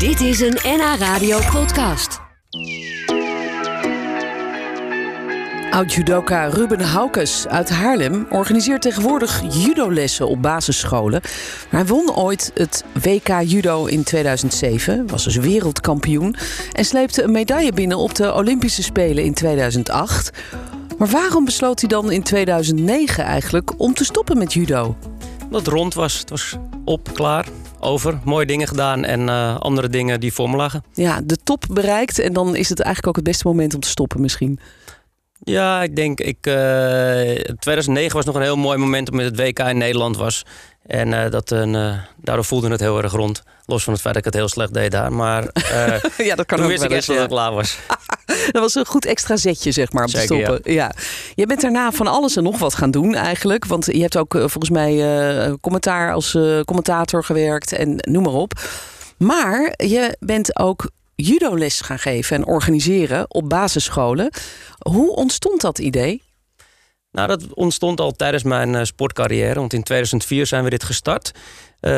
[0.00, 2.20] Dit is een NH Radio podcast.
[5.70, 11.20] Oud-judoka Ruben Haukes uit Haarlem organiseert tegenwoordig judolessen op basisscholen.
[11.68, 16.36] Hij won ooit het WK Judo in 2007, was dus wereldkampioen...
[16.72, 20.30] en sleepte een medaille binnen op de Olympische Spelen in 2008.
[20.98, 24.96] Maar waarom besloot hij dan in 2009 eigenlijk om te stoppen met judo?
[25.50, 26.18] Dat het rond was.
[26.18, 27.46] Het was op, klaar,
[27.80, 28.20] over.
[28.24, 30.84] Mooie dingen gedaan en uh, andere dingen die voor me lagen.
[30.92, 33.88] Ja, de top bereikt en dan is het eigenlijk ook het beste moment om te
[33.88, 34.60] stoppen misschien.
[35.42, 36.54] Ja, ik denk, ik, uh,
[37.58, 40.44] 2009 was nog een heel mooi moment omdat het WK in Nederland was.
[40.86, 43.42] En uh, dat, uh, daardoor voelde het heel erg rond.
[43.66, 45.12] Los van het feit dat ik het heel slecht deed daar.
[45.12, 45.42] Maar
[46.16, 47.14] ja, dat kan toen ook wist ik echt ja.
[47.14, 47.78] dat ik klaar was.
[48.52, 50.72] dat was een goed extra zetje, zeg maar, om Zeker, te stoppen.
[50.72, 50.92] Ja.
[51.34, 53.66] Je bent daarna van alles en nog wat gaan doen eigenlijk.
[53.66, 58.52] Want je hebt ook volgens mij commentaar als commentator gewerkt en noem maar op.
[59.18, 64.30] Maar je bent ook judoles gaan geven en organiseren op basisscholen.
[64.78, 66.22] Hoe ontstond dat idee?
[67.12, 69.54] Nou, dat ontstond al tijdens mijn uh, sportcarrière.
[69.54, 71.32] Want in 2004 zijn we dit gestart.
[71.34, 71.90] Uh,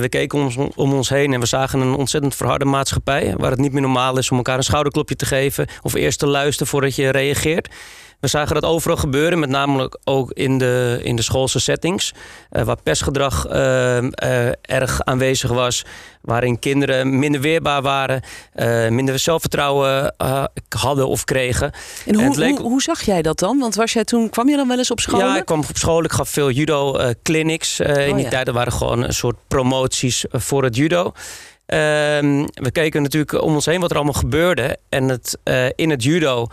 [0.00, 3.34] we keken om, om, ons heen en we zagen een ontzettend verharde maatschappij.
[3.36, 5.66] Waar het niet meer normaal is om elkaar een schouderklopje te geven.
[5.82, 7.74] Of eerst te luisteren voordat je reageert.
[8.20, 12.12] We zagen dat overal gebeuren, met name ook in de, in de schoolse settings.
[12.50, 15.84] Uh, waar pestgedrag uh, uh, erg aanwezig was.
[16.20, 18.22] Waarin kinderen minder weerbaar waren.
[18.94, 20.14] minder zelfvertrouwen
[20.68, 21.72] hadden of kregen.
[22.06, 22.58] En, hoe, en leek...
[22.58, 23.58] hoe, hoe, zag jij dat dan?
[23.58, 25.20] Want was jij toen, kwam je dan wel eens op school?
[25.20, 26.04] Ja, ik kwam op school.
[26.04, 27.80] Ik gaf veel judo-clinics.
[27.80, 28.30] oh, in die ja.
[28.30, 31.12] tijd waren gewoon een soort promoties voor het judo.
[31.72, 31.78] Uh,
[32.52, 34.78] we keken natuurlijk om ons heen wat er allemaal gebeurde.
[34.88, 36.46] En het, uh, in het judo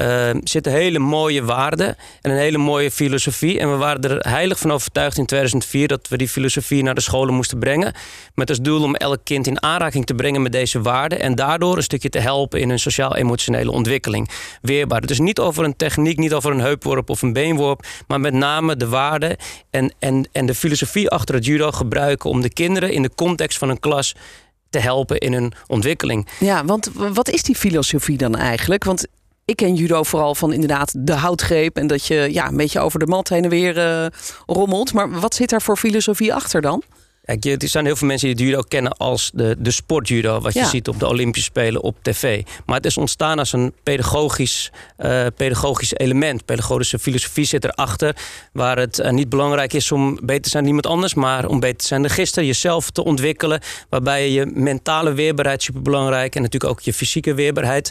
[0.00, 3.58] uh, zitten hele mooie waarden en een hele mooie filosofie.
[3.58, 7.00] En we waren er heilig van overtuigd in 2004 dat we die filosofie naar de
[7.00, 7.94] scholen moesten brengen.
[8.34, 11.20] Met als doel om elk kind in aanraking te brengen met deze waarden.
[11.20, 14.30] En daardoor een stukje te helpen in hun sociaal-emotionele ontwikkeling.
[14.62, 15.00] Weerbaar.
[15.00, 17.86] Dus niet over een techniek, niet over een heupworp of een beenworp.
[18.06, 19.36] Maar met name de waarden
[19.70, 23.58] en, en, en de filosofie achter het judo gebruiken om de kinderen in de context
[23.58, 24.14] van een klas
[24.70, 26.28] te helpen in hun ontwikkeling.
[26.38, 28.84] Ja, want wat is die filosofie dan eigenlijk?
[28.84, 29.06] Want
[29.44, 32.98] ik ken judo vooral van inderdaad de houtgreep en dat je ja, een beetje over
[32.98, 34.06] de mat heen en weer uh,
[34.46, 34.92] rommelt.
[34.92, 36.82] Maar wat zit daar voor filosofie achter dan?
[37.24, 40.58] Kijk, er zijn heel veel mensen die judo kennen als de, de sportjudo, wat je
[40.58, 40.66] Ja.
[40.68, 42.42] ziet op de Olympische Spelen op tv.
[42.66, 46.44] Maar het is ontstaan als een pedagogisch, eh, pedagogisch element.
[46.44, 48.16] Pedagogische filosofie zit erachter,
[48.52, 51.60] waar het eh, niet belangrijk is om beter te zijn dan iemand anders, maar om
[51.60, 56.42] beter te zijn dan gisteren, jezelf te ontwikkelen, waarbij je je mentale weerbaarheid superbelangrijk en
[56.42, 57.90] natuurlijk ook je fysieke weerbaarheid.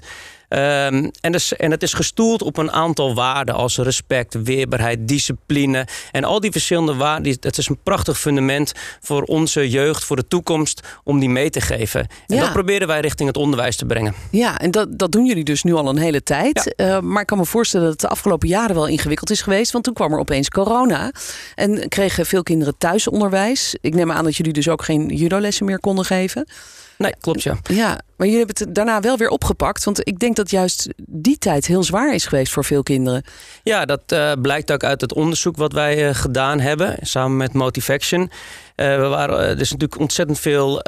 [0.51, 5.87] Ehm, en, dus, en het is gestoeld op een aantal waarden als respect, weerbaarheid, discipline.
[6.11, 10.27] En al die verschillende waarden, het is een prachtig fundament voor onze jeugd, voor de
[10.27, 11.99] toekomst, om die mee te geven.
[12.27, 12.41] En Ja.
[12.41, 14.13] dat proberen wij richting het onderwijs te brengen.
[14.31, 16.75] Ja, en dat, dat doen jullie dus nu al een hele tijd.
[16.75, 19.71] Eh, maar ik kan me voorstellen dat het de afgelopen jaren wel ingewikkeld is geweest.
[19.71, 21.11] Want toen kwam er opeens corona.
[21.55, 23.75] En kregen veel kinderen thuisonderwijs.
[23.81, 26.47] Ik neem aan dat jullie dus ook geen judolessen meer konden geven.
[26.97, 27.57] Nee, klopt ja.
[27.63, 29.83] Ja, maar jullie hebben het daarna wel weer opgepakt.
[29.83, 33.23] Want ik denk dat juist die tijd heel zwaar is geweest voor veel kinderen.
[33.63, 37.53] Ja, dat eh, blijkt ook uit het onderzoek wat wij eh, gedaan hebben, samen met
[37.53, 38.31] Motivaction.
[38.75, 40.81] Eh, we waren, er is natuurlijk ontzettend veel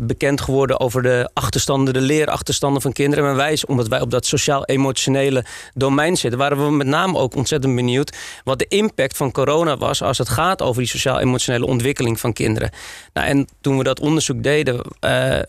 [0.00, 3.24] bekend geworden over de achterstanden, de leerachterstanden van kinderen.
[3.24, 5.44] Maar wij, omdat wij op dat sociaal-emotionele
[5.74, 10.02] domein zitten, waren we met name ook ontzettend benieuwd wat de impact van corona was
[10.02, 12.70] als het gaat over die sociaal-emotionele ontwikkeling van kinderen.
[13.12, 14.80] Nou, en toen we dat onderzoek deden,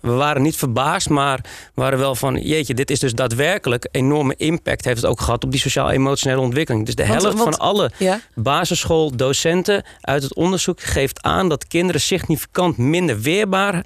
[0.02, 0.79] we waren niet verbaasd,
[1.10, 5.22] maar we waren wel van, jeetje, dit is dus daadwerkelijk enorme impact heeft het ook
[5.22, 6.86] gehad op die sociaal-emotionele ontwikkeling.
[6.86, 8.20] Dus de Want- helft want- van alle Ja?
[8.36, 13.86] basisschooldocenten uit het onderzoek geeft aan dat kinderen significant minder weerbaar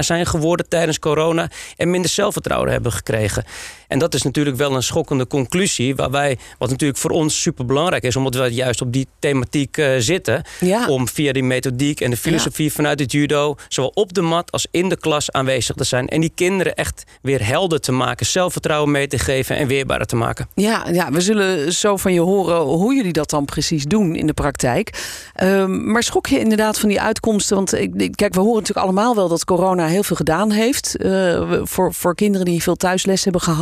[0.00, 3.44] zijn geworden tijdens corona en minder zelfvertrouwen hebben gekregen.
[3.92, 7.64] En dat is natuurlijk wel een schokkende conclusie, waar wij, wat natuurlijk voor ons super
[7.66, 10.86] belangrijk is, omdat we juist op die thematiek eh, zitten, Ja.
[10.88, 14.66] om via die methodiek en de filosofie vanuit het judo, zowel op de mat als
[14.70, 16.08] in de klas aanwezig te zijn.
[16.08, 20.16] En die kinderen echt weer helder te maken, zelfvertrouwen mee te geven en weerbaarder te
[20.16, 20.48] maken.
[20.54, 24.26] Ja, ja, we zullen zo van je horen hoe jullie dat dan precies doen in
[24.26, 24.90] de praktijk.
[25.34, 27.56] Ehm, maar schrok je inderdaad van die uitkomsten?
[27.56, 30.96] Want ik, ik- kijk, we horen natuurlijk allemaal wel dat corona heel veel gedaan heeft
[30.96, 33.60] eh, voor, voor kinderen die veel thuisles hebben gehad.